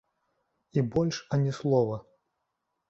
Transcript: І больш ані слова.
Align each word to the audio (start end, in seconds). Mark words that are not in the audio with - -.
І 0.79 0.83
больш 0.95 1.21
ані 1.39 1.51
слова. 1.59 2.03